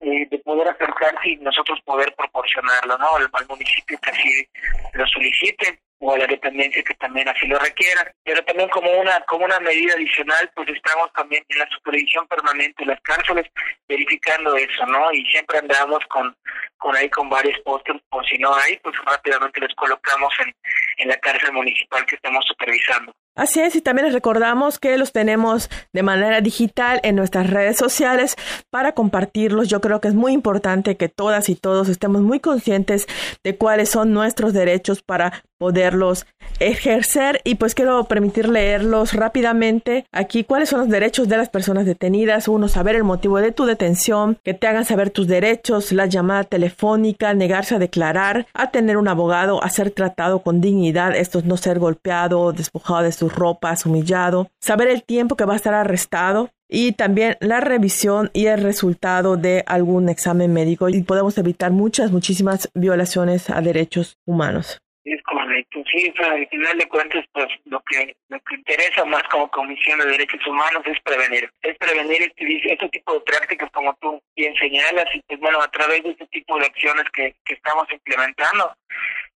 eh, 0.00 0.26
de 0.28 0.38
poder 0.40 0.68
acercarse 0.68 1.28
y 1.28 1.36
nosotros 1.36 1.80
poder 1.84 2.12
proporcionarlo, 2.16 2.98
¿no? 2.98 3.14
Al, 3.14 3.30
al 3.32 3.46
municipio 3.46 3.96
que 4.02 4.10
así 4.10 4.48
lo 4.94 5.06
solicite 5.06 5.80
o 6.02 6.12
a 6.12 6.18
la 6.18 6.26
dependencia 6.26 6.82
que 6.82 6.94
también 6.94 7.28
así 7.28 7.46
lo 7.46 7.58
requiera. 7.58 8.12
Pero 8.24 8.44
también 8.44 8.68
como 8.70 8.90
una 8.90 9.20
como 9.22 9.44
una 9.44 9.60
medida 9.60 9.94
adicional, 9.94 10.50
pues 10.54 10.68
estamos 10.68 11.12
también 11.12 11.44
en 11.48 11.58
la 11.58 11.68
supervisión 11.70 12.26
permanente 12.26 12.84
de 12.84 12.86
las 12.86 13.00
cárceles 13.02 13.46
verificando 13.88 14.56
eso, 14.56 14.84
¿no? 14.86 15.12
Y 15.12 15.24
siempre 15.26 15.58
andamos 15.58 16.04
con 16.06 16.36
con 16.78 16.96
ahí 16.96 17.08
con 17.10 17.30
varios 17.30 17.56
postes, 17.60 17.94
o 18.10 18.24
si 18.24 18.36
no 18.38 18.52
hay, 18.56 18.76
pues 18.78 18.96
rápidamente 19.06 19.60
los 19.60 19.72
colocamos 19.76 20.32
en, 20.40 20.52
en 20.96 21.08
la 21.08 21.16
cárcel 21.18 21.52
municipal 21.52 22.04
que 22.06 22.16
estamos 22.16 22.44
supervisando. 22.46 23.14
Así 23.34 23.60
es, 23.60 23.74
y 23.76 23.80
también 23.80 24.04
les 24.04 24.14
recordamos 24.14 24.78
que 24.78 24.98
los 24.98 25.12
tenemos 25.12 25.70
de 25.94 26.02
manera 26.02 26.42
digital 26.42 27.00
en 27.02 27.16
nuestras 27.16 27.48
redes 27.48 27.78
sociales 27.78 28.36
para 28.68 28.92
compartirlos. 28.92 29.68
Yo 29.68 29.80
creo 29.80 30.02
que 30.02 30.08
es 30.08 30.14
muy 30.14 30.32
importante 30.32 30.98
que 30.98 31.08
todas 31.08 31.48
y 31.48 31.54
todos 31.54 31.88
estemos 31.88 32.20
muy 32.20 32.40
conscientes 32.40 33.06
de 33.42 33.56
cuáles 33.56 33.88
son 33.88 34.12
nuestros 34.12 34.52
derechos 34.52 35.02
para 35.02 35.44
poderlos 35.62 36.26
ejercer. 36.58 37.40
Y 37.44 37.54
pues 37.54 37.76
quiero 37.76 38.02
permitir 38.04 38.48
leerlos 38.48 39.12
rápidamente 39.12 40.06
aquí. 40.10 40.42
Cuáles 40.42 40.68
son 40.68 40.80
los 40.80 40.88
derechos 40.88 41.28
de 41.28 41.36
las 41.36 41.50
personas 41.50 41.86
detenidas 41.86 42.48
uno 42.48 42.66
saber 42.66 42.96
el 42.96 43.04
motivo 43.04 43.38
de 43.38 43.52
tu 43.52 43.64
detención 43.64 44.38
que 44.42 44.54
te 44.54 44.66
hagan 44.66 44.84
saber 44.84 45.10
tus 45.10 45.28
derechos 45.28 45.92
la 45.92 46.06
llamada 46.06 46.42
telefónica 46.42 47.32
negarse 47.34 47.76
a 47.76 47.78
declarar 47.78 48.46
a 48.54 48.72
tener 48.72 48.96
un 48.96 49.06
abogado 49.06 49.62
a 49.62 49.70
ser 49.70 49.90
tratado 49.92 50.42
con 50.42 50.60
dignidad 50.60 51.14
esto 51.14 51.38
es 51.38 51.44
no 51.44 51.56
ser 51.56 51.78
golpeado 51.78 52.52
despojado 52.52 53.02
de 53.02 53.08
sus 53.22 53.34
ropas 53.34 53.86
humillado 53.86 54.50
saber 54.60 54.88
el 54.88 55.04
tiempo 55.04 55.36
que 55.36 55.44
va 55.44 55.52
a 55.52 55.56
estar 55.56 55.74
arrestado 55.74 56.50
y 56.68 56.92
también 56.92 57.36
la 57.40 57.60
revisión 57.60 58.30
y 58.32 58.46
el 58.46 58.62
resultado 58.62 59.36
de 59.36 59.62
algún 59.66 60.08
examen 60.08 60.52
médico 60.52 60.88
y 60.88 61.02
podemos 61.02 61.38
evitar 61.38 61.70
muchas, 61.70 62.10
muchísimas 62.10 62.68
violaciones 62.74 63.48
a 63.48 63.60
derechos 63.60 64.18
humanos. 64.26 64.80
Es 65.04 65.22
correcto, 65.24 65.82
sí, 65.92 66.12
al 66.18 66.48
final 66.48 66.78
de 66.78 66.88
cuentas, 66.88 67.24
pues 67.32 67.48
lo 67.66 67.80
que 67.80 68.16
lo 68.28 68.38
que 68.40 68.54
interesa 68.54 69.04
más 69.04 69.22
como 69.30 69.50
Comisión 69.50 69.98
de 69.98 70.06
Derechos 70.06 70.46
Humanos 70.46 70.82
es 70.86 70.98
prevenir, 71.02 71.50
es 71.62 71.76
prevenir 71.76 72.22
este, 72.22 72.72
este 72.72 72.88
tipo 72.88 73.14
de 73.14 73.20
prácticas 73.20 73.70
como 73.72 73.94
tú 74.00 74.20
bien 74.36 74.54
señalas 74.56 75.06
y 75.14 75.20
pues 75.26 75.40
bueno, 75.40 75.60
a 75.60 75.70
través 75.70 76.02
de 76.04 76.10
este 76.10 76.26
tipo 76.28 76.56
de 76.58 76.66
acciones 76.66 77.04
que, 77.12 77.34
que 77.44 77.54
estamos 77.54 77.86
implementando, 77.92 78.72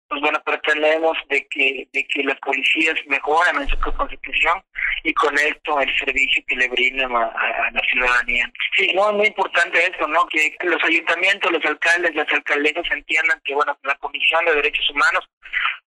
pues 0.07 0.21
bueno, 0.21 0.39
pretendemos 0.45 1.17
de 1.29 1.47
que, 1.47 1.87
de 1.91 2.07
que 2.07 2.23
las 2.23 2.39
policías 2.39 2.95
mejoren 3.07 3.61
en 3.61 3.67
su 3.67 3.77
constitución 3.79 4.61
y 5.03 5.13
con 5.13 5.33
esto 5.37 5.79
el 5.79 5.97
servicio 5.97 6.43
que 6.47 6.55
le 6.55 6.67
brindan 6.69 7.15
a, 7.15 7.31
la 7.71 7.81
ciudadanía. 7.91 8.51
Sí, 8.75 8.91
no, 8.93 9.09
es 9.09 9.15
muy 9.15 9.27
importante 9.27 9.83
esto, 9.83 10.07
¿no? 10.07 10.25
Que, 10.27 10.55
los 10.61 10.83
ayuntamientos, 10.83 11.51
los 11.51 11.65
alcaldes, 11.65 12.15
las 12.15 12.31
alcaldesas 12.31 12.85
entiendan 12.91 13.41
que, 13.43 13.55
bueno, 13.55 13.77
la 13.83 13.95
Comisión 13.95 14.45
de 14.45 14.55
Derechos 14.55 14.89
Humanos 14.91 15.27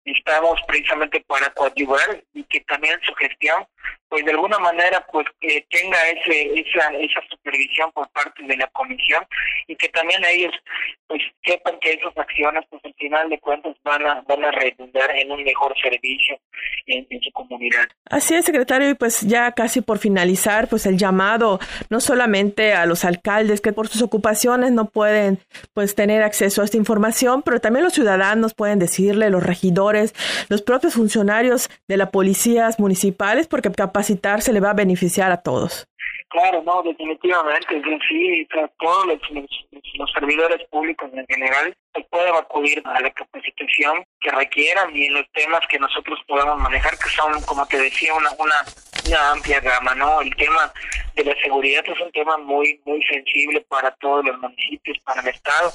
estamos 0.07 0.61
precisamente 0.67 1.21
para 1.27 1.51
coadyuvar 1.51 2.23
y 2.33 2.45
que 2.45 2.61
también 2.61 2.99
su 3.03 3.15
gestión 3.15 3.67
pues 4.09 4.25
de 4.25 4.31
alguna 4.31 4.59
manera 4.59 5.05
pues 5.13 5.27
que 5.41 5.67
tenga 5.69 5.99
ese 6.09 6.61
esa 6.61 6.89
esa 6.95 7.21
supervisión 7.29 7.91
por 7.93 8.09
parte 8.11 8.43
de 8.45 8.57
la 8.57 8.69
comisión 8.69 9.25
y 9.67 9.75
que 9.75 9.89
también 9.89 10.23
ellos 10.25 10.53
pues 11.09 11.23
sepan 11.45 11.79
que 11.81 11.93
esas 11.93 12.17
acciones 12.17 12.65
pues 12.71 12.85
al 12.85 12.95
final 12.95 13.29
de 13.29 13.39
cuentas 13.41 13.77
van 13.83 14.07
a 14.07 14.23
van 14.23 14.45
a 14.45 14.53
redundar 14.53 15.11
en 15.17 15.33
un 15.33 15.43
mejor 15.43 15.75
servicio 15.83 16.39
en, 16.87 17.07
su 17.23 17.31
comunidad. 17.33 17.87
Así 18.09 18.35
es, 18.35 18.45
secretario, 18.45 18.89
y 18.91 18.95
pues 18.95 19.23
ya 19.23 19.53
casi 19.53 19.81
por 19.81 19.99
finalizar, 19.99 20.69
pues 20.69 20.87
el 20.87 20.97
llamado 20.97 21.59
no 21.91 22.01
solamente 22.01 22.75
a 22.75 22.87
los 22.87 23.05
alcaldes 23.05 23.61
que 23.61 23.73
por 23.73 23.89
sus 23.89 24.03
ocupaciones 24.03 24.73
no 24.73 24.87
pueden 24.87 25.39
pues 25.75 25.95
tener 25.95 26.23
acceso 26.23 26.63
a 26.63 26.65
esta 26.65 26.77
información, 26.77 27.43
pero 27.43 27.61
también 27.61 27.85
los 27.85 27.95
ciudadanos 27.95 28.55
pueden 28.55 28.79
decirle, 28.79 29.31
los 29.31 29.43
regidores, 29.43 29.96
los 30.49 30.63
propios 30.63 30.95
funcionarios 30.95 31.69
de 31.89 31.97
las 31.97 32.11
policías 32.11 32.79
municipales, 32.79 33.47
porque 33.47 33.71
capacitarse 33.71 34.53
le 34.53 34.61
va 34.61 34.71
a 34.71 34.75
beneficiar 34.75 35.33
a 35.33 35.43
todos. 35.43 35.87
Claro, 36.29 36.63
no, 36.65 36.83
definitivamente, 36.83 37.83
sí, 38.09 38.49
todos 38.79 39.07
los, 39.07 39.21
los, 39.31 40.13
servidores 40.13 40.67
públicos 40.69 41.09
en 41.15 41.25
general 41.27 41.75
pueden 42.11 42.35
acudir 42.35 42.83
a 42.85 43.01
la 43.01 43.11
capacitación 43.11 44.05
que 44.21 44.31
requieran 44.31 44.95
y 44.95 45.07
en 45.07 45.15
los 45.15 45.31
temas 45.33 45.61
que 45.69 45.79
nosotros 45.79 46.19
podamos 46.27 46.59
manejar, 46.59 46.93
que 46.99 47.09
son, 47.11 47.41
como 47.43 47.65
te 47.67 47.79
decía, 47.79 48.13
una, 48.15 48.31
una, 48.39 48.55
una 49.09 49.31
amplia 49.33 49.61
gama, 49.61 49.95
¿no? 49.95 50.21
El 50.21 50.35
tema 50.37 50.73
de 51.15 51.25
la 51.25 51.35
seguridad 51.41 51.85
es 51.87 52.01
un 52.01 52.13
tema 52.13 52.37
muy, 52.39 52.81
muy 52.85 53.03
sensible 53.05 53.61
para 53.63 53.91
todos 53.97 54.25
los 54.25 54.39
municipios, 54.39 54.99
para 55.05 55.23
el 55.23 55.29
Estado, 55.29 55.73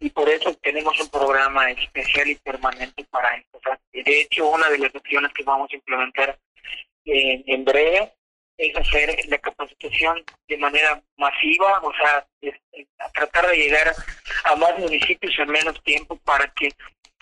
y 0.00 0.10
por 0.10 0.28
eso 0.28 0.54
tenemos 0.62 0.98
un 1.00 1.08
programa 1.08 1.70
especial 1.70 2.28
y 2.28 2.34
permanente 2.36 3.04
para 3.10 3.36
esto. 3.36 3.60
de 3.92 4.20
hecho, 4.20 4.48
una 4.48 4.68
de 4.70 4.78
las 4.78 4.94
acciones 4.94 5.32
que 5.32 5.44
vamos 5.44 5.68
a 5.72 5.76
implementar 5.76 6.38
en, 7.04 7.42
en 7.46 7.64
breve 7.64 8.12
es 8.58 8.76
hacer 8.76 9.16
la 9.28 9.38
capacitación 9.38 10.24
de 10.46 10.56
manera 10.56 11.02
masiva, 11.16 11.80
o 11.82 11.92
sea, 11.94 12.26
tratar 13.14 13.48
de 13.48 13.56
llegar 13.56 13.92
a 14.44 14.56
más 14.56 14.78
municipios 14.78 15.32
en 15.38 15.50
menos 15.50 15.82
tiempo 15.82 16.16
para 16.24 16.46
que 16.54 16.68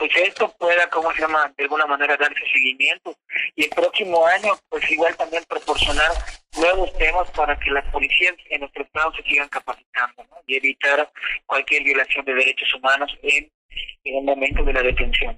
pues 0.00 0.10
esto 0.16 0.50
pueda, 0.58 0.88
¿cómo 0.88 1.12
se 1.12 1.20
llama?, 1.20 1.52
de 1.58 1.64
alguna 1.64 1.84
manera 1.84 2.16
darse 2.16 2.40
seguimiento. 2.50 3.14
Y 3.54 3.64
el 3.64 3.70
próximo 3.70 4.26
año, 4.26 4.54
pues 4.70 4.90
igual 4.90 5.14
también 5.14 5.44
proporcionar 5.46 6.10
nuevos 6.56 6.90
temas 6.96 7.30
para 7.32 7.54
que 7.60 7.70
las 7.70 7.84
policías 7.92 8.34
en 8.48 8.60
nuestro 8.60 8.82
estado 8.82 9.12
se 9.14 9.22
sigan 9.24 9.48
capacitando 9.50 10.24
y 10.46 10.56
evitar 10.56 11.12
cualquier 11.44 11.84
violación 11.84 12.24
de 12.24 12.32
derechos 12.32 12.74
humanos 12.74 13.14
en, 13.22 13.52
en 14.04 14.16
el 14.16 14.24
momento 14.24 14.64
de 14.64 14.72
la 14.72 14.82
detención. 14.82 15.36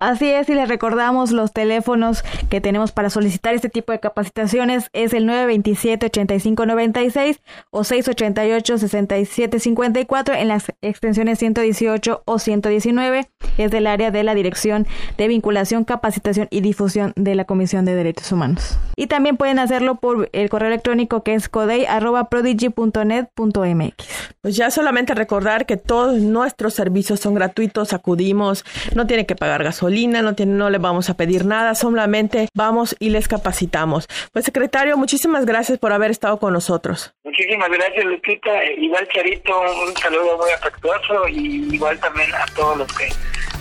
Así 0.00 0.28
es, 0.30 0.48
y 0.48 0.54
les 0.54 0.66
recordamos 0.66 1.30
los 1.30 1.52
teléfonos 1.52 2.24
que 2.48 2.62
tenemos 2.62 2.90
para 2.90 3.10
solicitar 3.10 3.52
este 3.52 3.68
tipo 3.68 3.92
de 3.92 4.00
capacitaciones. 4.00 4.88
Es 4.94 5.12
el 5.12 5.28
927-8596 5.28 7.40
o 7.68 7.82
688-6754 7.82 10.38
en 10.38 10.48
las 10.48 10.72
extensiones 10.80 11.38
118 11.40 12.22
o 12.24 12.38
119. 12.38 13.28
Es 13.58 13.70
del 13.70 13.86
área 13.86 14.10
de 14.10 14.24
la 14.24 14.34
Dirección 14.34 14.86
de 15.18 15.28
Vinculación, 15.28 15.84
Capacitación 15.84 16.48
y 16.50 16.62
Difusión 16.62 17.12
de 17.16 17.34
la 17.34 17.44
Comisión 17.44 17.84
de 17.84 17.94
Derechos 17.94 18.32
Humanos. 18.32 18.78
Y 18.96 19.06
también 19.06 19.36
pueden 19.36 19.58
hacerlo 19.58 19.96
por 19.96 20.30
el 20.32 20.48
correo 20.48 20.68
electrónico 20.68 21.22
que 21.22 21.34
es 21.34 21.50
codey.prodigy.net.mx. 21.50 23.94
Pues 24.40 24.56
ya 24.56 24.70
solamente 24.70 25.14
recordar 25.14 25.66
que 25.66 25.76
todos 25.76 26.18
nuestros 26.20 26.72
servicios 26.72 27.20
son 27.20 27.34
gratuitos, 27.34 27.92
acudimos, 27.92 28.64
no 28.94 29.06
tienen 29.06 29.26
que 29.26 29.36
pagar 29.36 29.62
gasolina 29.62 29.89
no, 29.90 30.34
tiene, 30.34 30.52
no 30.52 30.70
le 30.70 30.78
vamos 30.78 31.10
a 31.10 31.14
pedir 31.14 31.44
nada, 31.44 31.74
solamente 31.74 32.48
vamos 32.54 32.96
y 32.98 33.10
les 33.10 33.28
capacitamos. 33.28 34.06
Pues 34.32 34.44
secretario, 34.44 34.96
muchísimas 34.96 35.46
gracias 35.46 35.78
por 35.78 35.92
haber 35.92 36.10
estado 36.10 36.38
con 36.38 36.52
nosotros. 36.52 37.14
Muchísimas 37.24 37.68
gracias, 37.68 38.04
Lupita. 38.04 38.62
Eh, 38.64 38.76
igual, 38.78 39.06
Charito, 39.08 39.52
un 39.60 39.96
saludo 39.96 40.38
muy 40.38 40.50
afectuoso 40.50 41.28
y 41.28 41.74
igual 41.74 41.98
también 42.00 42.34
a 42.34 42.44
todos 42.54 42.78
los 42.78 42.92
que 42.94 43.08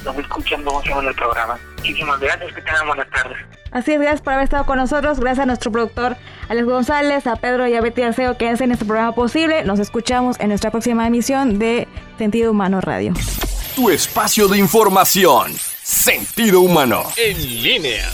nos 0.05 0.17
escuchan 0.17 0.63
en 0.86 1.07
el 1.07 1.15
programa. 1.15 1.59
Muchísimas 1.77 2.19
gracias, 2.19 2.53
que 2.53 2.62
tengan 2.62 2.88
buenas 2.88 3.10
tardes. 3.10 3.38
Así 3.71 3.93
es, 3.93 3.99
gracias 3.99 4.21
por 4.21 4.34
haber 4.34 4.45
estado 4.45 4.65
con 4.65 4.77
nosotros. 4.77 5.19
Gracias 5.19 5.43
a 5.43 5.45
nuestro 5.45 5.71
productor 5.71 6.17
Alex 6.49 6.67
González, 6.67 7.27
a 7.27 7.36
Pedro 7.36 7.67
y 7.67 7.75
a 7.75 7.82
Betty 7.82 8.01
Arceo 8.01 8.38
que 8.38 8.49
hacen 8.49 8.71
este 8.71 8.86
programa 8.86 9.13
posible. 9.13 9.63
Nos 9.63 9.80
escuchamos 9.80 10.39
en 10.39 10.49
nuestra 10.49 10.71
próxima 10.71 11.06
emisión 11.06 11.60
de 11.60 11.88
Sentido 12.17 12.51
Humano 12.51 12.82
Radio. 12.82 13.13
Tu 13.75 13.89
espacio 13.89 14.47
de 14.47 14.58
información. 14.58 15.53
Sentido 15.89 16.62
humano. 16.62 17.12
En 17.17 17.63
línea. 17.63 18.12